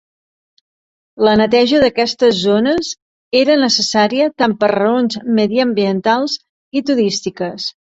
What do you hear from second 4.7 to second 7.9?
raons mediambientals i turístiques.